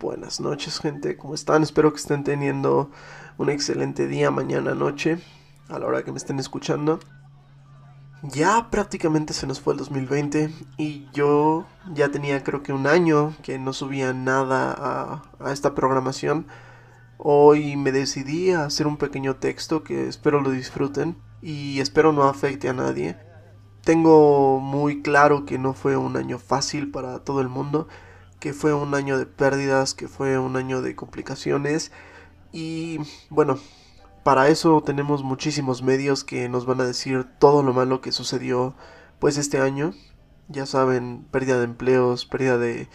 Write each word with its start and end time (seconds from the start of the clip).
Buenas 0.00 0.40
noches, 0.40 0.78
gente. 0.78 1.18
¿Cómo 1.18 1.34
están? 1.34 1.62
Espero 1.62 1.92
que 1.92 1.98
estén 1.98 2.24
teniendo 2.24 2.90
un 3.36 3.50
excelente 3.50 4.06
día, 4.06 4.30
mañana, 4.30 4.74
noche, 4.74 5.18
a 5.68 5.78
la 5.78 5.84
hora 5.84 6.02
que 6.02 6.10
me 6.10 6.16
estén 6.16 6.38
escuchando. 6.38 7.00
Ya 8.22 8.70
prácticamente 8.70 9.34
se 9.34 9.46
nos 9.46 9.60
fue 9.60 9.74
el 9.74 9.78
2020 9.80 10.54
y 10.78 11.06
yo 11.12 11.66
ya 11.92 12.10
tenía 12.10 12.42
creo 12.42 12.62
que 12.62 12.72
un 12.72 12.86
año 12.86 13.34
que 13.42 13.58
no 13.58 13.74
subía 13.74 14.14
nada 14.14 14.72
a, 14.72 15.22
a 15.38 15.52
esta 15.52 15.74
programación. 15.74 16.46
Hoy 17.18 17.76
me 17.76 17.92
decidí 17.92 18.52
a 18.52 18.64
hacer 18.64 18.86
un 18.86 18.96
pequeño 18.96 19.36
texto 19.36 19.84
que 19.84 20.08
espero 20.08 20.40
lo 20.40 20.50
disfruten 20.50 21.18
y 21.42 21.78
espero 21.80 22.12
no 22.12 22.22
afecte 22.22 22.70
a 22.70 22.72
nadie. 22.72 23.18
Tengo 23.84 24.60
muy 24.60 25.02
claro 25.02 25.44
que 25.44 25.58
no 25.58 25.74
fue 25.74 25.98
un 25.98 26.16
año 26.16 26.38
fácil 26.38 26.90
para 26.90 27.18
todo 27.18 27.42
el 27.42 27.50
mundo 27.50 27.86
que 28.40 28.52
fue 28.52 28.74
un 28.74 28.94
año 28.94 29.18
de 29.18 29.26
pérdidas, 29.26 29.94
que 29.94 30.08
fue 30.08 30.38
un 30.38 30.56
año 30.56 30.82
de 30.82 30.96
complicaciones 30.96 31.92
y 32.52 32.98
bueno, 33.28 33.58
para 34.24 34.48
eso 34.48 34.82
tenemos 34.82 35.22
muchísimos 35.22 35.82
medios 35.82 36.24
que 36.24 36.48
nos 36.48 36.66
van 36.66 36.80
a 36.80 36.86
decir 36.86 37.26
todo 37.38 37.62
lo 37.62 37.72
malo 37.72 38.00
que 38.00 38.12
sucedió 38.12 38.74
pues 39.18 39.36
este 39.36 39.60
año. 39.60 39.94
Ya 40.48 40.66
saben, 40.66 41.24
pérdida 41.30 41.58
de 41.58 41.64
empleos, 41.64 42.26
pérdida 42.26 42.58
de 42.58 42.88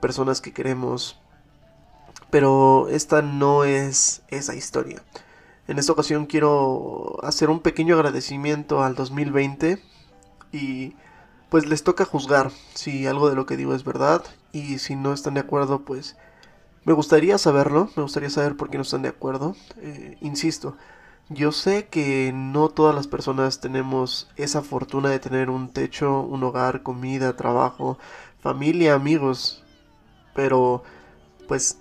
personas 0.00 0.40
que 0.40 0.52
queremos. 0.52 1.20
Pero 2.30 2.88
esta 2.88 3.22
no 3.22 3.64
es 3.64 4.22
esa 4.28 4.54
historia. 4.54 5.02
En 5.68 5.78
esta 5.78 5.92
ocasión 5.92 6.26
quiero 6.26 7.18
hacer 7.24 7.50
un 7.50 7.60
pequeño 7.60 7.96
agradecimiento 7.96 8.84
al 8.84 8.94
2020 8.94 9.82
y 10.52 10.94
pues 11.48 11.66
les 11.66 11.82
toca 11.82 12.04
juzgar 12.04 12.50
si 12.74 13.06
algo 13.06 13.28
de 13.28 13.34
lo 13.34 13.46
que 13.46 13.56
digo 13.56 13.74
es 13.74 13.84
verdad 13.84 14.24
y 14.56 14.78
si 14.78 14.96
no 14.96 15.12
están 15.12 15.34
de 15.34 15.40
acuerdo, 15.40 15.84
pues 15.84 16.16
me 16.84 16.92
gustaría 16.94 17.36
saberlo, 17.36 17.90
me 17.96 18.02
gustaría 18.02 18.30
saber 18.30 18.56
por 18.56 18.70
qué 18.70 18.78
no 18.78 18.82
están 18.82 19.02
de 19.02 19.08
acuerdo. 19.10 19.54
Eh, 19.78 20.16
insisto, 20.20 20.76
yo 21.28 21.52
sé 21.52 21.88
que 21.88 22.32
no 22.34 22.70
todas 22.70 22.94
las 22.94 23.06
personas 23.06 23.60
tenemos 23.60 24.28
esa 24.36 24.62
fortuna 24.62 25.10
de 25.10 25.18
tener 25.18 25.50
un 25.50 25.72
techo, 25.72 26.20
un 26.20 26.42
hogar, 26.42 26.82
comida, 26.82 27.36
trabajo, 27.36 27.98
familia, 28.40 28.94
amigos, 28.94 29.62
pero 30.34 30.82
pues 31.48 31.78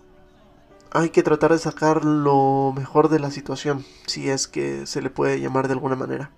hay 0.91 1.09
que 1.09 1.23
tratar 1.23 1.51
de 1.53 1.59
sacar 1.59 2.03
lo 2.03 2.73
mejor 2.75 3.07
de 3.09 3.19
la 3.19 3.31
situación, 3.31 3.85
si 4.07 4.29
es 4.29 4.47
que 4.47 4.85
se 4.85 5.01
le 5.01 5.09
puede 5.09 5.39
llamar 5.39 5.67
de 5.67 5.73
alguna 5.73 5.95
manera. 5.95 6.31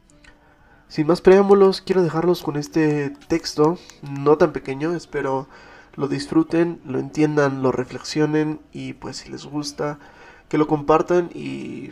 Sin 0.88 1.08
más 1.08 1.22
preámbulos, 1.22 1.82
quiero 1.82 2.04
dejarlos 2.04 2.44
con 2.44 2.58
este 2.58 3.10
texto, 3.28 3.78
no 4.02 4.38
tan 4.38 4.54
pequeño, 4.54 4.94
espero 4.96 5.48
lo 5.98 6.08
disfruten, 6.08 6.80
lo 6.86 7.00
entiendan, 7.00 7.64
lo 7.64 7.72
reflexionen 7.72 8.62
y 8.72 8.94
pues 8.94 9.18
si 9.18 9.30
les 9.30 9.46
gusta, 9.46 9.98
que 10.48 10.60
lo 10.60 10.68
compartan 10.68 11.30
y 11.34 11.92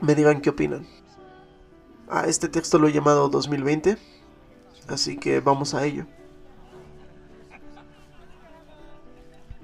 me 0.00 0.16
digan 0.16 0.40
qué 0.40 0.50
opinan. 0.50 0.86
A 2.10 2.26
este 2.26 2.48
texto 2.48 2.78
lo 2.78 2.88
he 2.88 2.92
llamado 2.92 3.28
2020, 3.28 3.96
así 4.88 5.16
que 5.16 5.40
vamos 5.40 5.74
a 5.74 5.86
ello. 5.86 6.06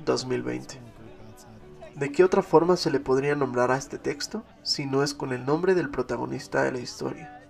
2020. 0.05 0.81
¿De 1.97 2.13
qué 2.13 2.25
otra 2.25 2.43
forma 2.43 2.77
se 2.77 2.91
le 2.91 3.01
podría 3.01 3.35
nombrar 3.35 3.73
a 3.73 3.77
este 3.77 3.99
texto 3.99 4.45
si 4.63 4.87
no 4.87 5.03
es 5.03 5.13
con 5.13 5.33
el 5.33 5.45
nombre 5.45 5.75
del 5.75 5.91
protagonista 5.91 6.63
de 6.63 6.73
la 6.73 6.79
historia? 6.79 7.43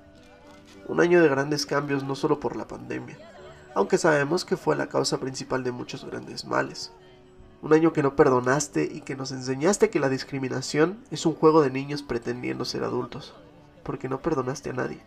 Un 0.88 1.00
año 1.00 1.22
de 1.22 1.28
grandes 1.28 1.66
cambios 1.66 2.02
no 2.02 2.16
solo 2.16 2.40
por 2.40 2.56
la 2.56 2.66
pandemia, 2.66 3.18
aunque 3.74 3.98
sabemos 3.98 4.44
que 4.44 4.56
fue 4.56 4.76
la 4.76 4.88
causa 4.88 5.18
principal 5.18 5.64
de 5.64 5.72
muchos 5.72 6.04
grandes 6.04 6.44
males. 6.44 6.92
Un 7.62 7.72
año 7.72 7.92
que 7.92 8.02
no 8.02 8.16
perdonaste 8.16 8.84
y 8.84 9.02
que 9.02 9.16
nos 9.16 9.32
enseñaste 9.32 9.90
que 9.90 10.00
la 10.00 10.08
discriminación 10.08 11.04
es 11.10 11.26
un 11.26 11.34
juego 11.34 11.62
de 11.62 11.70
niños 11.70 12.02
pretendiendo 12.02 12.64
ser 12.64 12.84
adultos, 12.84 13.34
porque 13.82 14.08
no 14.08 14.22
perdonaste 14.22 14.70
a 14.70 14.72
nadie, 14.72 15.02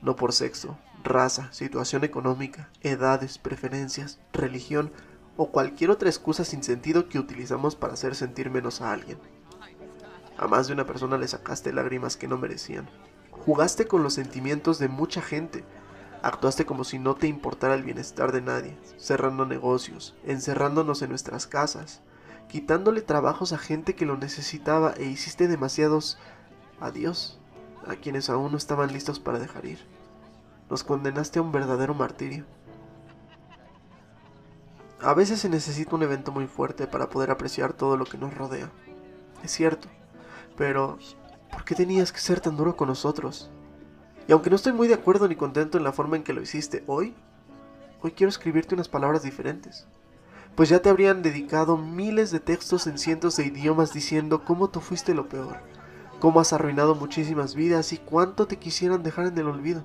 no 0.00 0.16
por 0.16 0.32
sexo, 0.32 0.78
raza, 1.04 1.52
situación 1.52 2.04
económica, 2.04 2.70
edades, 2.80 3.38
preferencias, 3.38 4.18
religión 4.32 4.90
o 5.36 5.50
cualquier 5.50 5.90
otra 5.90 6.08
excusa 6.08 6.44
sin 6.44 6.62
sentido 6.62 7.08
que 7.08 7.18
utilizamos 7.18 7.76
para 7.76 7.92
hacer 7.92 8.14
sentir 8.14 8.50
menos 8.50 8.80
a 8.80 8.92
alguien. 8.92 9.18
A 10.38 10.46
más 10.46 10.66
de 10.66 10.72
una 10.72 10.86
persona 10.86 11.18
le 11.18 11.28
sacaste 11.28 11.72
lágrimas 11.72 12.16
que 12.16 12.28
no 12.28 12.38
merecían. 12.38 12.88
Jugaste 13.30 13.86
con 13.86 14.02
los 14.02 14.14
sentimientos 14.14 14.78
de 14.78 14.88
mucha 14.88 15.20
gente 15.20 15.64
Actuaste 16.22 16.66
como 16.66 16.84
si 16.84 16.98
no 16.98 17.14
te 17.14 17.28
importara 17.28 17.74
el 17.74 17.84
bienestar 17.84 18.32
de 18.32 18.42
nadie, 18.42 18.76
cerrando 18.96 19.46
negocios, 19.46 20.16
encerrándonos 20.24 21.02
en 21.02 21.10
nuestras 21.10 21.46
casas, 21.46 22.00
quitándole 22.48 23.02
trabajos 23.02 23.52
a 23.52 23.58
gente 23.58 23.94
que 23.94 24.06
lo 24.06 24.16
necesitaba 24.16 24.94
e 24.96 25.04
hiciste 25.04 25.46
demasiados 25.46 26.18
adiós 26.80 27.38
a 27.86 27.94
quienes 27.96 28.28
aún 28.30 28.52
no 28.52 28.58
estaban 28.58 28.92
listos 28.92 29.20
para 29.20 29.38
dejar 29.38 29.64
ir. 29.66 29.78
Nos 30.68 30.82
condenaste 30.82 31.38
a 31.38 31.42
un 31.42 31.52
verdadero 31.52 31.94
martirio. 31.94 32.44
A 35.00 35.14
veces 35.14 35.40
se 35.40 35.48
necesita 35.48 35.94
un 35.94 36.02
evento 36.02 36.32
muy 36.32 36.48
fuerte 36.48 36.88
para 36.88 37.08
poder 37.08 37.30
apreciar 37.30 37.72
todo 37.72 37.96
lo 37.96 38.04
que 38.04 38.18
nos 38.18 38.34
rodea. 38.34 38.70
Es 39.44 39.52
cierto, 39.52 39.88
pero 40.56 40.98
¿por 41.52 41.64
qué 41.64 41.76
tenías 41.76 42.12
que 42.12 42.18
ser 42.18 42.40
tan 42.40 42.56
duro 42.56 42.76
con 42.76 42.88
nosotros? 42.88 43.50
Y 44.28 44.32
aunque 44.32 44.50
no 44.50 44.56
estoy 44.56 44.74
muy 44.74 44.88
de 44.88 44.94
acuerdo 44.94 45.26
ni 45.26 45.36
contento 45.36 45.78
en 45.78 45.84
la 45.84 45.92
forma 45.92 46.16
en 46.16 46.22
que 46.22 46.34
lo 46.34 46.42
hiciste 46.42 46.84
hoy, 46.86 47.14
hoy 48.02 48.12
quiero 48.12 48.28
escribirte 48.28 48.74
unas 48.74 48.88
palabras 48.88 49.22
diferentes. 49.22 49.86
Pues 50.54 50.68
ya 50.68 50.82
te 50.82 50.90
habrían 50.90 51.22
dedicado 51.22 51.78
miles 51.78 52.30
de 52.30 52.38
textos 52.38 52.86
en 52.86 52.98
cientos 52.98 53.36
de 53.36 53.46
idiomas 53.46 53.94
diciendo 53.94 54.44
cómo 54.44 54.68
tú 54.68 54.80
fuiste 54.80 55.14
lo 55.14 55.30
peor, 55.30 55.56
cómo 56.20 56.40
has 56.40 56.52
arruinado 56.52 56.94
muchísimas 56.94 57.54
vidas 57.54 57.94
y 57.94 57.96
cuánto 57.96 58.46
te 58.46 58.58
quisieran 58.58 59.02
dejar 59.02 59.28
en 59.28 59.38
el 59.38 59.46
olvido, 59.46 59.82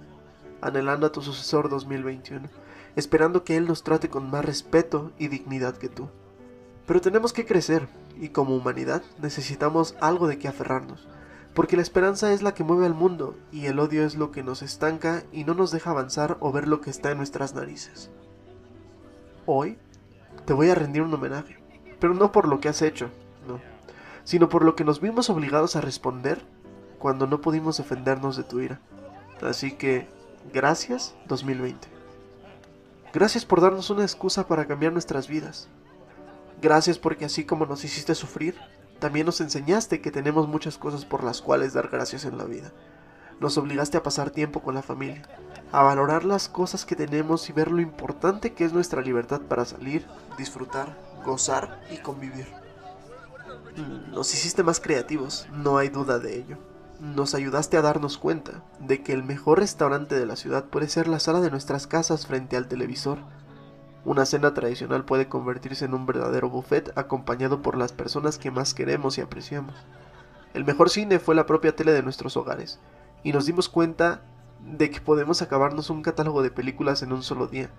anhelando 0.59 1.07
a 1.07 1.11
tu 1.13 1.21
sucesor 1.21 1.69
2021, 1.69 2.49
esperando 2.97 3.45
que 3.45 3.55
él 3.55 3.65
nos 3.65 3.83
trate 3.83 4.09
con 4.09 4.29
más 4.29 4.43
respeto 4.43 5.13
y 5.17 5.29
dignidad 5.29 5.77
que 5.77 5.87
tú. 5.87 6.09
Pero 6.85 6.99
tenemos 6.99 7.31
que 7.31 7.45
crecer 7.45 7.87
y 8.19 8.29
como 8.29 8.57
humanidad 8.57 9.03
necesitamos 9.21 9.95
algo 10.01 10.27
de 10.27 10.37
qué 10.37 10.49
aferrarnos 10.49 11.07
porque 11.53 11.75
la 11.75 11.81
esperanza 11.83 12.33
es 12.33 12.41
la 12.41 12.53
que 12.53 12.63
mueve 12.63 12.85
al 12.85 12.93
mundo 12.93 13.37
y 13.51 13.67
el 13.67 13.79
odio 13.79 14.05
es 14.05 14.15
lo 14.15 14.31
que 14.31 14.43
nos 14.43 14.61
estanca 14.61 15.23
y 15.31 15.43
no 15.43 15.53
nos 15.53 15.71
deja 15.71 15.91
avanzar 15.91 16.37
o 16.39 16.51
ver 16.51 16.67
lo 16.67 16.81
que 16.81 16.89
está 16.89 17.11
en 17.11 17.17
nuestras 17.17 17.53
narices. 17.53 18.09
Hoy 19.45 19.77
te 20.45 20.53
voy 20.53 20.69
a 20.69 20.75
rendir 20.75 21.03
un 21.03 21.13
homenaje, 21.13 21.57
pero 21.99 22.13
no 22.13 22.31
por 22.31 22.47
lo 22.47 22.59
que 22.59 22.69
has 22.69 22.81
hecho, 22.81 23.09
no, 23.47 23.59
sino 24.23 24.49
por 24.49 24.63
lo 24.63 24.75
que 24.75 24.83
nos 24.83 24.99
vimos 24.99 25.29
obligados 25.29 25.75
a 25.75 25.81
responder 25.81 26.43
cuando 26.97 27.27
no 27.27 27.41
pudimos 27.41 27.77
defendernos 27.77 28.35
de 28.35 28.43
tu 28.43 28.59
ira. 28.59 28.79
Así 29.41 29.73
que, 29.73 30.07
gracias 30.53 31.15
2020. 31.27 31.87
Gracias 33.13 33.45
por 33.45 33.61
darnos 33.61 33.91
una 33.91 34.03
excusa 34.03 34.47
para 34.47 34.65
cambiar 34.65 34.91
nuestras 34.91 35.27
vidas. 35.27 35.67
Gracias 36.61 36.97
porque 36.97 37.25
así 37.25 37.43
como 37.43 37.65
nos 37.65 37.83
hiciste 37.83 38.15
sufrir, 38.15 38.55
también 39.03 39.25
nos 39.25 39.41
enseñaste 39.41 39.99
que 39.99 40.11
tenemos 40.11 40.47
muchas 40.47 40.77
cosas 40.77 41.03
por 41.03 41.25
las 41.25 41.41
cuales 41.41 41.73
dar 41.73 41.89
gracias 41.89 42.23
en 42.23 42.37
la 42.37 42.45
vida. 42.45 42.71
Nos 43.41 43.57
obligaste 43.57 43.97
a 43.97 44.03
pasar 44.03 44.29
tiempo 44.29 44.61
con 44.61 44.75
la 44.75 44.81
familia, 44.81 45.23
a 45.73 45.83
valorar 45.83 46.23
las 46.23 46.47
cosas 46.47 46.85
que 46.85 46.95
tenemos 46.95 47.49
y 47.49 47.51
ver 47.51 47.69
lo 47.69 47.81
importante 47.81 48.53
que 48.53 48.63
es 48.63 48.71
nuestra 48.71 49.01
libertad 49.01 49.41
para 49.41 49.65
salir, 49.65 50.07
disfrutar, 50.37 50.97
gozar 51.25 51.81
y 51.91 51.97
convivir. 51.97 52.47
Nos 54.13 54.33
hiciste 54.33 54.63
más 54.63 54.79
creativos, 54.79 55.49
no 55.51 55.77
hay 55.77 55.89
duda 55.89 56.17
de 56.17 56.37
ello. 56.37 56.57
Nos 57.01 57.35
ayudaste 57.35 57.75
a 57.75 57.81
darnos 57.81 58.17
cuenta 58.17 58.63
de 58.79 59.03
que 59.03 59.11
el 59.11 59.23
mejor 59.23 59.59
restaurante 59.59 60.17
de 60.17 60.25
la 60.25 60.37
ciudad 60.37 60.63
puede 60.63 60.87
ser 60.87 61.09
la 61.09 61.19
sala 61.19 61.41
de 61.41 61.51
nuestras 61.51 61.87
casas 61.87 62.25
frente 62.25 62.55
al 62.55 62.69
televisor 62.69 63.19
una 64.05 64.25
cena 64.25 64.53
tradicional 64.53 65.05
puede 65.05 65.29
convertirse 65.29 65.85
en 65.85 65.93
un 65.93 66.05
verdadero 66.05 66.49
buffet 66.49 66.91
acompañado 66.97 67.61
por 67.61 67.77
las 67.77 67.93
personas 67.93 68.37
que 68.37 68.51
más 68.51 68.73
queremos 68.73 69.17
y 69.17 69.21
apreciamos. 69.21 69.75
El 70.53 70.65
mejor 70.65 70.89
cine 70.89 71.19
fue 71.19 71.35
la 71.35 71.45
propia 71.45 71.75
tele 71.75 71.93
de 71.93 72.03
nuestros 72.03 72.35
hogares, 72.35 72.79
y 73.23 73.31
nos 73.31 73.45
dimos 73.45 73.69
cuenta 73.69 74.21
de 74.59 74.91
que 74.91 74.99
podemos 74.99 75.41
acabarnos 75.41 75.89
un 75.89 76.01
catálogo 76.01 76.43
de 76.43 76.51
películas 76.51 77.01
en 77.01 77.13
un 77.13 77.23
solo 77.23 77.47
día. 77.47 77.69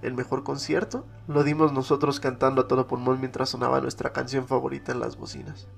El 0.00 0.14
mejor 0.14 0.42
concierto 0.42 1.06
lo 1.28 1.44
dimos 1.44 1.72
nosotros 1.72 2.18
cantando 2.18 2.62
a 2.62 2.68
todo 2.68 2.86
pulmón 2.86 3.20
mientras 3.20 3.50
sonaba 3.50 3.80
nuestra 3.80 4.12
canción 4.12 4.48
favorita 4.48 4.90
en 4.92 5.00
las 5.00 5.16
bocinas. 5.16 5.68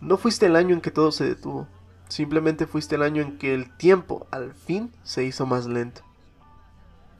No 0.00 0.16
fuiste 0.16 0.46
el 0.46 0.56
año 0.56 0.74
en 0.74 0.80
que 0.80 0.90
todo 0.90 1.12
se 1.12 1.24
detuvo, 1.24 1.66
simplemente 2.08 2.66
fuiste 2.66 2.94
el 2.94 3.02
año 3.02 3.22
en 3.22 3.38
que 3.38 3.54
el 3.54 3.76
tiempo 3.76 4.28
al 4.30 4.54
fin 4.54 4.92
se 5.02 5.24
hizo 5.24 5.44
más 5.46 5.66
lento 5.66 6.09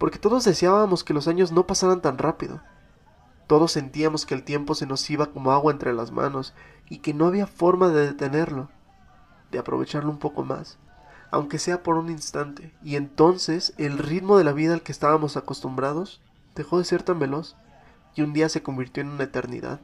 porque 0.01 0.19
todos 0.19 0.45
deseábamos 0.45 1.05
que 1.05 1.13
los 1.13 1.29
años 1.29 1.53
no 1.53 1.67
pasaran 1.67 2.01
tan 2.01 2.17
rápido. 2.17 2.63
Todos 3.47 3.73
sentíamos 3.73 4.25
que 4.25 4.33
el 4.33 4.45
tiempo 4.45 4.75
se 4.75 4.87
nos 4.87 5.11
iba 5.11 5.27
como 5.27 5.53
agua 5.53 5.73
entre 5.73 5.93
las 5.93 6.11
manos 6.11 6.55
y 6.89 7.01
que 7.01 7.13
no 7.13 7.27
había 7.27 7.47
forma 7.47 7.91
de 7.91 8.07
detenerlo, 8.07 8.71
de 9.51 9.59
aprovecharlo 9.59 10.09
un 10.09 10.19
poco 10.19 10.43
más, 10.43 10.79
aunque 11.31 11.59
sea 11.59 11.83
por 11.83 11.99
un 11.99 12.09
instante, 12.09 12.73
y 12.83 12.97
entonces 12.97 13.75
el 13.77 13.99
ritmo 13.99 14.39
de 14.39 14.45
la 14.45 14.55
vida 14.55 14.73
al 14.73 14.81
que 14.81 14.91
estábamos 14.91 15.37
acostumbrados 15.37 16.23
dejó 16.55 16.79
de 16.79 16.85
ser 16.85 17.03
tan 17.03 17.19
veloz, 17.19 17.57
y 18.15 18.23
un 18.23 18.33
día 18.33 18.49
se 18.49 18.63
convirtió 18.63 19.03
en 19.03 19.11
una 19.11 19.25
eternidad. 19.25 19.81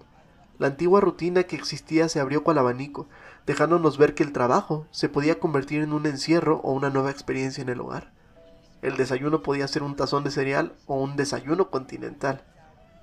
La 0.59 0.69
antigua 0.69 1.03
rutina 1.03 1.43
que 1.43 1.57
existía 1.57 2.09
se 2.09 2.21
abrió 2.21 2.43
cual 2.43 2.57
abanico, 2.57 3.07
dejándonos 3.45 3.99
ver 3.99 4.15
que 4.15 4.23
el 4.23 4.33
trabajo 4.33 4.87
se 4.93 5.11
podía 5.11 5.39
convertir 5.39 5.83
en 5.83 5.93
un 5.93 6.07
encierro 6.07 6.63
o 6.65 6.73
una 6.73 6.89
nueva 6.89 7.11
experiencia 7.11 7.61
en 7.61 7.69
el 7.69 7.83
hogar. 7.83 8.16
El 8.87 8.97
desayuno 8.97 9.43
podía 9.43 9.67
ser 9.67 9.83
un 9.83 9.97
tazón 9.97 10.23
de 10.23 10.31
cereal 10.31 10.77
o 10.87 10.95
un 10.95 11.17
desayuno 11.17 11.71
continental. 11.71 12.45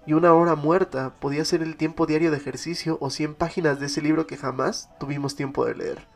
Y 0.05 0.13
una 0.13 0.33
hora 0.33 0.55
muerta 0.55 1.13
podía 1.19 1.43
ser 1.43 1.61
el 1.61 1.75
tiempo 1.75 2.05
diario 2.05 2.31
de 2.31 2.37
ejercicio 2.37 2.97
o 3.01 3.09
cien 3.09 3.35
páginas 3.35 3.81
de 3.81 3.87
ese 3.87 4.01
libro 4.01 4.25
que 4.25 4.37
jamás 4.37 4.89
tuvimos 4.97 5.35
tiempo 5.35 5.65
de 5.65 5.75
leer. 5.75 6.07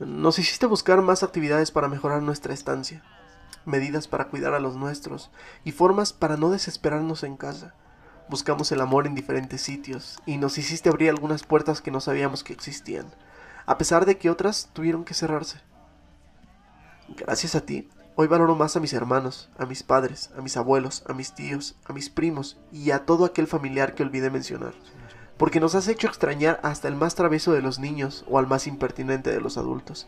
Nos 0.00 0.40
hiciste 0.40 0.66
buscar 0.66 1.02
más 1.02 1.22
actividades 1.22 1.70
para 1.70 1.86
mejorar 1.86 2.20
nuestra 2.22 2.52
estancia, 2.52 3.04
medidas 3.64 4.08
para 4.08 4.24
cuidar 4.24 4.54
a 4.54 4.58
los 4.58 4.74
nuestros 4.74 5.30
y 5.62 5.70
formas 5.70 6.12
para 6.12 6.36
no 6.36 6.50
desesperarnos 6.50 7.22
en 7.22 7.36
casa. 7.36 7.76
Buscamos 8.28 8.72
el 8.72 8.80
amor 8.80 9.06
en 9.06 9.14
diferentes 9.14 9.60
sitios 9.60 10.18
y 10.26 10.36
nos 10.36 10.58
hiciste 10.58 10.88
abrir 10.88 11.10
algunas 11.10 11.44
puertas 11.44 11.80
que 11.80 11.92
no 11.92 12.00
sabíamos 12.00 12.42
que 12.42 12.52
existían, 12.52 13.06
a 13.66 13.78
pesar 13.78 14.04
de 14.04 14.18
que 14.18 14.30
otras 14.30 14.68
tuvieron 14.72 15.04
que 15.04 15.14
cerrarse. 15.14 15.60
Gracias 17.16 17.54
a 17.54 17.60
ti, 17.60 17.88
hoy 18.16 18.26
valoro 18.26 18.54
más 18.54 18.76
a 18.76 18.80
mis 18.80 18.92
hermanos, 18.92 19.50
a 19.58 19.66
mis 19.66 19.82
padres, 19.82 20.30
a 20.36 20.40
mis 20.40 20.56
abuelos, 20.56 21.04
a 21.08 21.12
mis 21.12 21.34
tíos, 21.34 21.76
a 21.84 21.92
mis 21.92 22.10
primos 22.10 22.58
y 22.72 22.90
a 22.90 23.04
todo 23.06 23.24
aquel 23.24 23.46
familiar 23.46 23.94
que 23.94 24.02
olvidé 24.02 24.30
mencionar 24.30 24.74
porque 25.36 25.60
nos 25.60 25.74
has 25.74 25.88
hecho 25.88 26.06
extrañar 26.06 26.60
hasta 26.62 26.88
el 26.88 26.96
más 26.96 27.14
travieso 27.14 27.52
de 27.52 27.62
los 27.62 27.78
niños 27.78 28.24
o 28.28 28.38
al 28.38 28.46
más 28.46 28.66
impertinente 28.66 29.30
de 29.30 29.40
los 29.40 29.58
adultos. 29.58 30.06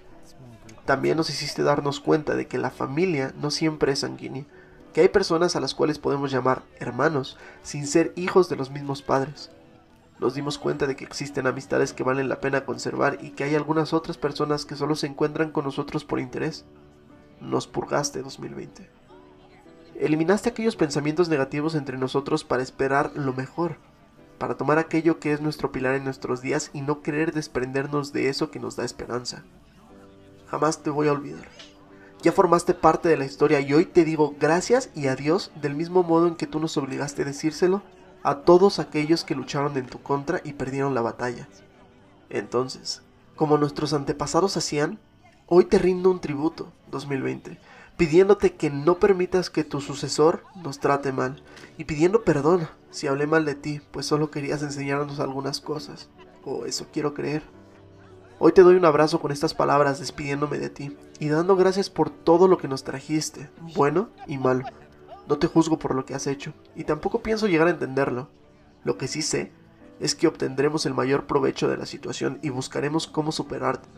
También 0.84 1.16
nos 1.16 1.30
hiciste 1.30 1.62
darnos 1.62 1.98
cuenta 2.00 2.36
de 2.36 2.46
que 2.46 2.58
la 2.58 2.70
familia 2.70 3.34
no 3.40 3.50
siempre 3.50 3.92
es 3.92 4.00
sanguínea, 4.00 4.44
que 4.92 5.00
hay 5.00 5.08
personas 5.08 5.56
a 5.56 5.60
las 5.60 5.74
cuales 5.74 5.98
podemos 5.98 6.30
llamar 6.30 6.62
hermanos 6.78 7.36
sin 7.62 7.86
ser 7.86 8.12
hijos 8.16 8.48
de 8.48 8.56
los 8.56 8.70
mismos 8.70 9.02
padres. 9.02 9.50
Nos 10.20 10.34
dimos 10.34 10.58
cuenta 10.58 10.86
de 10.86 10.96
que 10.96 11.04
existen 11.04 11.46
amistades 11.46 11.92
que 11.92 12.04
valen 12.04 12.28
la 12.28 12.40
pena 12.40 12.64
conservar 12.64 13.18
y 13.20 13.32
que 13.32 13.44
hay 13.44 13.54
algunas 13.54 13.92
otras 13.92 14.16
personas 14.16 14.64
que 14.64 14.76
solo 14.76 14.94
se 14.94 15.08
encuentran 15.08 15.50
con 15.50 15.64
nosotros 15.64 16.04
por 16.04 16.20
interés. 16.20 16.64
Nos 17.40 17.66
purgaste 17.66 18.22
2020. 18.22 18.90
Eliminaste 19.96 20.50
aquellos 20.50 20.76
pensamientos 20.76 21.28
negativos 21.28 21.74
entre 21.74 21.98
nosotros 21.98 22.44
para 22.44 22.62
esperar 22.62 23.12
lo 23.14 23.32
mejor 23.32 23.78
para 24.38 24.56
tomar 24.56 24.78
aquello 24.78 25.18
que 25.18 25.32
es 25.32 25.40
nuestro 25.40 25.72
pilar 25.72 25.94
en 25.94 26.04
nuestros 26.04 26.42
días 26.42 26.70
y 26.72 26.82
no 26.82 27.02
querer 27.02 27.32
desprendernos 27.32 28.12
de 28.12 28.28
eso 28.28 28.50
que 28.50 28.60
nos 28.60 28.76
da 28.76 28.84
esperanza. 28.84 29.44
Jamás 30.46 30.82
te 30.82 30.90
voy 30.90 31.08
a 31.08 31.12
olvidar. 31.12 31.46
Ya 32.22 32.32
formaste 32.32 32.74
parte 32.74 33.08
de 33.08 33.16
la 33.16 33.24
historia 33.24 33.60
y 33.60 33.72
hoy 33.72 33.84
te 33.86 34.04
digo 34.04 34.34
gracias 34.38 34.90
y 34.94 35.06
adiós 35.06 35.50
del 35.60 35.74
mismo 35.74 36.02
modo 36.02 36.26
en 36.26 36.36
que 36.36 36.46
tú 36.46 36.60
nos 36.60 36.76
obligaste 36.76 37.22
a 37.22 37.26
decírselo 37.26 37.82
a 38.22 38.40
todos 38.40 38.78
aquellos 38.78 39.24
que 39.24 39.34
lucharon 39.34 39.76
en 39.76 39.86
tu 39.86 40.02
contra 40.02 40.40
y 40.42 40.54
perdieron 40.54 40.94
la 40.94 41.02
batalla. 41.02 41.48
Entonces, 42.28 43.02
como 43.36 43.58
nuestros 43.58 43.92
antepasados 43.92 44.56
hacían, 44.56 44.98
hoy 45.48 45.64
te 45.64 45.78
rindo 45.78 46.10
un 46.10 46.20
tributo, 46.20 46.72
2020, 46.90 47.58
pidiéndote 47.96 48.54
que 48.54 48.68
no 48.70 48.98
permitas 48.98 49.48
que 49.48 49.64
tu 49.64 49.80
sucesor 49.80 50.42
nos 50.56 50.80
trate 50.80 51.12
mal 51.12 51.42
y 51.78 51.84
pidiendo 51.84 52.24
perdón 52.24 52.68
si 52.90 53.06
hablé 53.06 53.26
mal 53.26 53.44
de 53.44 53.54
ti, 53.54 53.80
pues 53.92 54.06
solo 54.06 54.30
querías 54.30 54.62
enseñarnos 54.62 55.20
algunas 55.20 55.60
cosas, 55.60 56.08
o 56.44 56.64
eso 56.64 56.86
quiero 56.92 57.14
creer. 57.14 57.42
Hoy 58.38 58.52
te 58.52 58.62
doy 58.62 58.76
un 58.76 58.84
abrazo 58.84 59.20
con 59.20 59.30
estas 59.30 59.54
palabras 59.54 59.98
despidiéndome 60.00 60.58
de 60.58 60.68
ti 60.68 60.96
y 61.20 61.28
dando 61.28 61.56
gracias 61.56 61.90
por 61.90 62.10
todo 62.10 62.48
lo 62.48 62.58
que 62.58 62.68
nos 62.68 62.84
trajiste, 62.84 63.48
bueno 63.74 64.10
y 64.26 64.38
malo. 64.38 64.64
No 65.28 65.38
te 65.38 65.46
juzgo 65.46 65.78
por 65.78 65.94
lo 65.94 66.04
que 66.04 66.14
has 66.14 66.26
hecho 66.26 66.52
y 66.74 66.84
tampoco 66.84 67.22
pienso 67.22 67.46
llegar 67.46 67.68
a 67.68 67.70
entenderlo. 67.70 68.28
Lo 68.84 68.98
que 68.98 69.08
sí 69.08 69.22
sé 69.22 69.52
es 70.00 70.14
que 70.14 70.26
obtendremos 70.26 70.86
el 70.86 70.94
mayor 70.94 71.26
provecho 71.26 71.68
de 71.68 71.76
la 71.76 71.86
situación 71.86 72.38
y 72.42 72.50
buscaremos 72.50 73.06
cómo 73.06 73.32
superarte, 73.32 73.88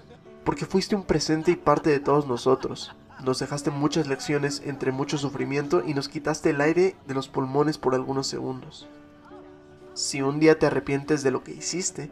porque 0.49 0.65
fuiste 0.65 0.97
un 0.97 1.03
presente 1.03 1.51
y 1.51 1.57
parte 1.57 1.91
de 1.91 2.01
todos 2.01 2.27
nosotros, 2.27 2.97
nos 3.23 3.39
dejaste 3.39 3.71
muchas 3.71 4.07
lecciones 4.07 4.63
entre 4.65 4.93
mucho 4.93 5.19
sufrimiento 5.19 5.83
y 5.87 5.93
nos 5.93 6.09
quitaste 6.09 6.49
el 6.49 6.63
aire 6.63 6.97
de 7.07 7.13
los 7.13 7.29
pulmones 7.29 7.77
por 7.77 7.95
algunos 7.95 8.29
segundos. 8.29 8.89
Si 9.93 10.23
un 10.23 10.41
día 10.41 10.59
te 10.59 10.65
arrepientes 10.65 11.23
de 11.23 11.33
lo 11.33 11.45
que 11.45 11.53
hiciste, 11.53 12.11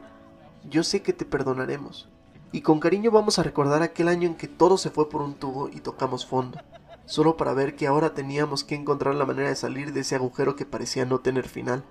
yo 0.68 0.82
sé 0.82 1.00
que 1.00 1.14
te 1.14 1.24
perdonaremos. 1.24 2.10
Y 2.52 2.60
con 2.60 2.78
cariño 2.78 3.10
vamos 3.10 3.38
a 3.38 3.42
recordar 3.42 3.80
aquel 3.80 4.06
año 4.06 4.28
en 4.28 4.34
que 4.34 4.48
todo 4.48 4.76
se 4.76 4.90
fue 4.90 5.08
por 5.08 5.22
un 5.22 5.32
tubo 5.32 5.70
y 5.70 5.80
tocamos 5.80 6.26
fondo, 6.26 6.60
solo 7.06 7.38
para 7.38 7.54
ver 7.54 7.74
que 7.74 7.86
ahora 7.86 8.12
teníamos 8.12 8.64
que 8.64 8.74
encontrar 8.74 9.14
la 9.14 9.24
manera 9.24 9.48
de 9.48 9.56
salir 9.56 9.94
de 9.94 10.00
ese 10.00 10.14
agujero 10.14 10.56
que 10.56 10.66
parecía 10.66 11.06
no 11.06 11.20
tener 11.20 11.48
final. 11.48 11.84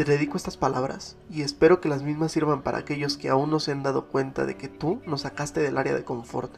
Te 0.00 0.06
dedico 0.06 0.38
estas 0.38 0.56
palabras 0.56 1.18
y 1.28 1.42
espero 1.42 1.82
que 1.82 1.90
las 1.90 2.02
mismas 2.02 2.32
sirvan 2.32 2.62
para 2.62 2.78
aquellos 2.78 3.18
que 3.18 3.28
aún 3.28 3.50
no 3.50 3.60
se 3.60 3.72
han 3.72 3.82
dado 3.82 4.06
cuenta 4.06 4.46
de 4.46 4.56
que 4.56 4.66
tú 4.66 5.02
nos 5.04 5.20
sacaste 5.20 5.60
del 5.60 5.76
área 5.76 5.94
de 5.94 6.04
confort 6.04 6.54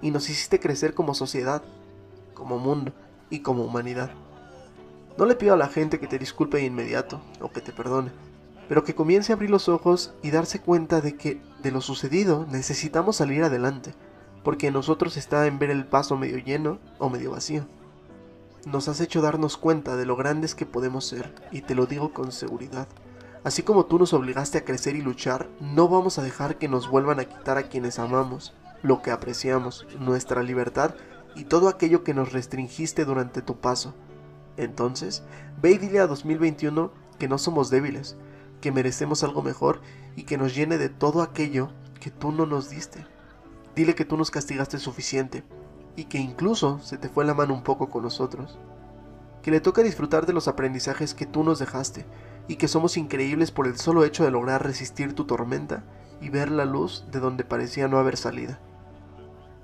y 0.00 0.10
nos 0.10 0.30
hiciste 0.30 0.60
crecer 0.60 0.94
como 0.94 1.12
sociedad, 1.12 1.62
como 2.32 2.58
mundo 2.58 2.94
y 3.28 3.40
como 3.40 3.64
humanidad. 3.64 4.12
No 5.18 5.26
le 5.26 5.34
pido 5.34 5.52
a 5.52 5.58
la 5.58 5.68
gente 5.68 6.00
que 6.00 6.06
te 6.06 6.18
disculpe 6.18 6.56
de 6.56 6.64
inmediato 6.64 7.20
o 7.42 7.52
que 7.52 7.60
te 7.60 7.70
perdone, 7.70 8.12
pero 8.66 8.82
que 8.82 8.94
comience 8.94 9.30
a 9.30 9.34
abrir 9.34 9.50
los 9.50 9.68
ojos 9.68 10.14
y 10.22 10.30
darse 10.30 10.62
cuenta 10.62 11.02
de 11.02 11.16
que 11.16 11.42
de 11.62 11.72
lo 11.72 11.82
sucedido 11.82 12.46
necesitamos 12.50 13.16
salir 13.16 13.44
adelante, 13.44 13.92
porque 14.42 14.70
nosotros 14.70 15.18
está 15.18 15.46
en 15.46 15.58
ver 15.58 15.68
el 15.68 15.84
paso 15.84 16.16
medio 16.16 16.38
lleno 16.38 16.78
o 16.98 17.10
medio 17.10 17.32
vacío. 17.32 17.66
Nos 18.66 18.88
has 18.88 19.00
hecho 19.00 19.22
darnos 19.22 19.56
cuenta 19.56 19.94
de 19.94 20.06
lo 20.06 20.16
grandes 20.16 20.56
que 20.56 20.66
podemos 20.66 21.06
ser, 21.06 21.32
y 21.52 21.60
te 21.60 21.76
lo 21.76 21.86
digo 21.86 22.12
con 22.12 22.32
seguridad. 22.32 22.88
Así 23.44 23.62
como 23.62 23.86
tú 23.86 23.96
nos 23.96 24.12
obligaste 24.12 24.58
a 24.58 24.64
crecer 24.64 24.96
y 24.96 25.02
luchar, 25.02 25.48
no 25.60 25.86
vamos 25.88 26.18
a 26.18 26.22
dejar 26.24 26.58
que 26.58 26.66
nos 26.66 26.90
vuelvan 26.90 27.20
a 27.20 27.26
quitar 27.26 27.58
a 27.58 27.68
quienes 27.68 28.00
amamos, 28.00 28.54
lo 28.82 29.02
que 29.02 29.12
apreciamos, 29.12 29.86
nuestra 30.00 30.42
libertad 30.42 30.96
y 31.36 31.44
todo 31.44 31.68
aquello 31.68 32.02
que 32.02 32.12
nos 32.12 32.32
restringiste 32.32 33.04
durante 33.04 33.40
tu 33.40 33.56
paso. 33.56 33.94
Entonces, 34.56 35.22
ve 35.62 35.70
y 35.70 35.78
dile 35.78 36.00
a 36.00 36.08
2021 36.08 36.90
que 37.20 37.28
no 37.28 37.38
somos 37.38 37.70
débiles, 37.70 38.16
que 38.60 38.72
merecemos 38.72 39.22
algo 39.22 39.42
mejor 39.42 39.80
y 40.16 40.24
que 40.24 40.38
nos 40.38 40.56
llene 40.56 40.76
de 40.76 40.88
todo 40.88 41.22
aquello 41.22 41.70
que 42.00 42.10
tú 42.10 42.32
no 42.32 42.46
nos 42.46 42.68
diste. 42.68 43.06
Dile 43.76 43.94
que 43.94 44.04
tú 44.04 44.16
nos 44.16 44.32
castigaste 44.32 44.80
suficiente 44.80 45.44
y 45.96 46.04
que 46.04 46.18
incluso 46.18 46.78
se 46.80 46.98
te 46.98 47.08
fue 47.08 47.24
la 47.24 47.34
mano 47.34 47.54
un 47.54 47.62
poco 47.62 47.88
con 47.88 48.02
nosotros. 48.02 48.58
Que 49.42 49.50
le 49.50 49.60
toca 49.60 49.82
disfrutar 49.82 50.26
de 50.26 50.32
los 50.32 50.46
aprendizajes 50.46 51.14
que 51.14 51.26
tú 51.26 51.42
nos 51.42 51.58
dejaste 51.58 52.06
y 52.48 52.56
que 52.56 52.68
somos 52.68 52.96
increíbles 52.96 53.50
por 53.50 53.66
el 53.66 53.76
solo 53.76 54.04
hecho 54.04 54.24
de 54.24 54.30
lograr 54.30 54.62
resistir 54.62 55.14
tu 55.14 55.24
tormenta 55.24 55.84
y 56.20 56.28
ver 56.28 56.50
la 56.50 56.64
luz 56.64 57.04
de 57.10 57.20
donde 57.20 57.44
parecía 57.44 57.88
no 57.88 57.98
haber 57.98 58.16
salida. 58.16 58.60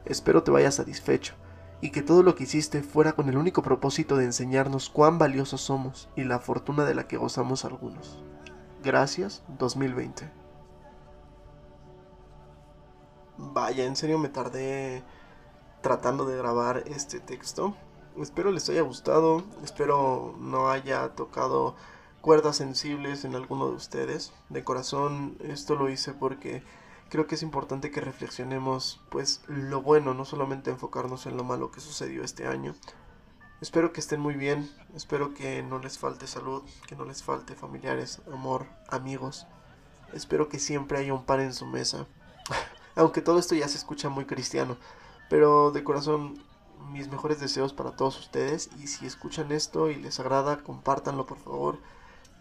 Espero 0.04 0.42
te 0.42 0.50
vayas 0.50 0.76
satisfecho 0.76 1.34
y 1.80 1.90
que 1.90 2.02
todo 2.02 2.22
lo 2.22 2.34
que 2.34 2.44
hiciste 2.44 2.82
fuera 2.82 3.12
con 3.12 3.28
el 3.28 3.36
único 3.36 3.62
propósito 3.62 4.16
de 4.16 4.24
enseñarnos 4.24 4.88
cuán 4.88 5.18
valiosos 5.18 5.60
somos 5.60 6.08
y 6.16 6.24
la 6.24 6.38
fortuna 6.38 6.84
de 6.84 6.94
la 6.94 7.08
que 7.08 7.16
gozamos 7.16 7.64
algunos. 7.64 8.22
Gracias 8.82 9.42
2020. 9.58 10.30
Vaya, 13.38 13.84
en 13.84 13.96
serio 13.96 14.18
me 14.18 14.28
tardé 14.28 15.02
tratando 15.82 16.24
de 16.24 16.36
grabar 16.36 16.84
este 16.86 17.20
texto. 17.20 17.74
Espero 18.16 18.50
les 18.50 18.68
haya 18.68 18.82
gustado, 18.82 19.42
espero 19.62 20.34
no 20.38 20.70
haya 20.70 21.10
tocado 21.10 21.74
cuerdas 22.20 22.56
sensibles 22.56 23.24
en 23.24 23.34
alguno 23.34 23.68
de 23.68 23.76
ustedes. 23.76 24.32
De 24.48 24.64
corazón 24.64 25.36
esto 25.40 25.74
lo 25.74 25.90
hice 25.90 26.14
porque 26.14 26.62
creo 27.10 27.26
que 27.26 27.34
es 27.34 27.42
importante 27.42 27.90
que 27.90 28.00
reflexionemos 28.00 29.00
pues 29.10 29.42
lo 29.46 29.82
bueno, 29.82 30.14
no 30.14 30.24
solamente 30.24 30.70
enfocarnos 30.70 31.26
en 31.26 31.36
lo 31.36 31.44
malo 31.44 31.70
que 31.70 31.80
sucedió 31.80 32.22
este 32.24 32.46
año. 32.46 32.74
Espero 33.60 33.92
que 33.92 34.00
estén 34.00 34.20
muy 34.20 34.34
bien, 34.34 34.70
espero 34.94 35.34
que 35.34 35.62
no 35.62 35.78
les 35.78 35.98
falte 35.98 36.26
salud, 36.26 36.62
que 36.88 36.96
no 36.96 37.04
les 37.04 37.22
falte 37.22 37.54
familiares, 37.54 38.20
amor, 38.32 38.66
amigos. 38.88 39.46
Espero 40.12 40.48
que 40.48 40.58
siempre 40.58 40.98
haya 40.98 41.14
un 41.14 41.24
pan 41.24 41.40
en 41.40 41.54
su 41.54 41.66
mesa. 41.66 42.06
Aunque 42.96 43.22
todo 43.22 43.38
esto 43.38 43.54
ya 43.54 43.68
se 43.68 43.78
escucha 43.78 44.08
muy 44.08 44.24
cristiano, 44.24 44.76
pero 45.32 45.70
de 45.70 45.82
corazón 45.82 46.34
mis 46.90 47.08
mejores 47.08 47.40
deseos 47.40 47.72
para 47.72 47.96
todos 47.96 48.20
ustedes. 48.20 48.68
Y 48.82 48.86
si 48.86 49.06
escuchan 49.06 49.50
esto 49.50 49.88
y 49.88 49.94
les 49.94 50.20
agrada, 50.20 50.58
compártanlo 50.58 51.24
por 51.24 51.38
favor, 51.38 51.78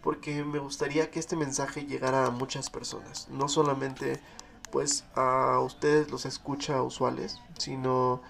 porque 0.02 0.44
me 0.44 0.58
gustaría 0.58 1.10
que 1.10 1.18
este 1.18 1.34
mensaje 1.34 1.86
llegara 1.86 2.26
a 2.26 2.30
muchas 2.30 2.68
personas, 2.68 3.30
no 3.30 3.48
solamente 3.48 4.20
pues 4.70 5.06
a 5.14 5.58
ustedes 5.60 6.10
los 6.10 6.26
escucha 6.26 6.82
usuales, 6.82 7.40
sino 7.56 8.20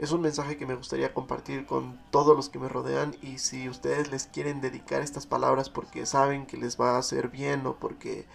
es 0.00 0.10
un 0.10 0.22
mensaje 0.22 0.56
que 0.56 0.66
me 0.66 0.74
gustaría 0.74 1.14
compartir 1.14 1.64
con 1.64 2.00
todos 2.10 2.36
los 2.36 2.48
que 2.48 2.58
me 2.58 2.68
rodean. 2.68 3.14
Y 3.22 3.38
si 3.38 3.68
ustedes 3.68 4.10
les 4.10 4.26
quieren 4.26 4.60
dedicar 4.60 5.02
estas 5.02 5.28
palabras 5.28 5.70
porque 5.70 6.04
saben 6.04 6.46
que 6.46 6.56
les 6.56 6.80
va 6.80 6.96
a 6.96 6.98
hacer 6.98 7.28
bien 7.28 7.64
o 7.64 7.76
porque 7.76 8.26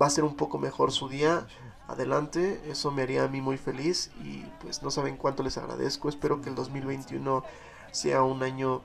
va 0.00 0.06
a 0.06 0.10
ser 0.10 0.24
un 0.24 0.36
poco 0.36 0.58
mejor 0.58 0.92
su 0.92 1.08
día, 1.08 1.46
adelante, 1.88 2.62
eso 2.70 2.90
me 2.90 3.02
haría 3.02 3.24
a 3.24 3.28
mí 3.28 3.40
muy 3.40 3.58
feliz 3.58 4.10
y 4.22 4.44
pues 4.60 4.82
no 4.82 4.90
saben 4.90 5.16
cuánto 5.16 5.42
les 5.42 5.58
agradezco, 5.58 6.08
espero 6.08 6.40
que 6.40 6.48
el 6.48 6.54
2021 6.54 7.44
sea 7.90 8.22
un 8.22 8.42
año 8.42 8.82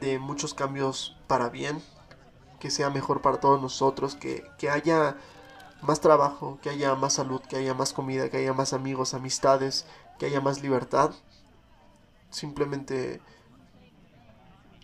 de 0.00 0.18
muchos 0.18 0.54
cambios 0.54 1.16
para 1.26 1.48
bien, 1.48 1.82
que 2.58 2.70
sea 2.70 2.90
mejor 2.90 3.20
para 3.22 3.40
todos 3.40 3.60
nosotros, 3.60 4.14
que, 4.14 4.44
que 4.58 4.70
haya 4.70 5.16
más 5.82 6.00
trabajo, 6.00 6.58
que 6.62 6.70
haya 6.70 6.94
más 6.94 7.14
salud, 7.14 7.40
que 7.40 7.56
haya 7.56 7.74
más 7.74 7.92
comida, 7.92 8.28
que 8.28 8.36
haya 8.38 8.52
más 8.52 8.72
amigos, 8.72 9.14
amistades, 9.14 9.86
que 10.18 10.26
haya 10.26 10.40
más 10.40 10.62
libertad. 10.62 11.12
Simplemente 12.30 13.20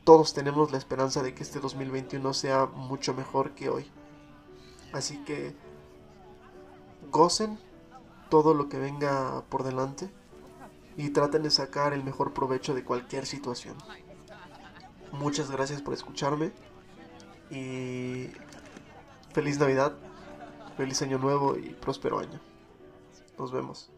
todos 0.04 0.34
tenemos 0.34 0.72
la 0.72 0.78
esperanza 0.78 1.22
de 1.22 1.34
que 1.34 1.42
este 1.42 1.60
2021 1.60 2.32
sea 2.34 2.66
mucho 2.66 3.14
mejor 3.14 3.54
que 3.54 3.68
hoy. 3.68 3.90
Así 4.92 5.18
que 5.24 5.54
gocen 7.10 7.58
todo 8.30 8.54
lo 8.54 8.68
que 8.68 8.78
venga 8.78 9.44
por 9.48 9.62
delante 9.62 10.10
y 10.96 11.10
traten 11.10 11.42
de 11.42 11.50
sacar 11.50 11.92
el 11.92 12.04
mejor 12.04 12.32
provecho 12.32 12.74
de 12.74 12.84
cualquier 12.84 13.26
situación. 13.26 13.76
Muchas 15.12 15.50
gracias 15.50 15.82
por 15.82 15.94
escucharme 15.94 16.52
y 17.50 18.30
feliz 19.32 19.58
Navidad, 19.58 19.96
feliz 20.76 21.00
año 21.02 21.18
nuevo 21.18 21.56
y 21.56 21.70
próspero 21.70 22.18
año. 22.18 22.40
Nos 23.38 23.52
vemos. 23.52 23.90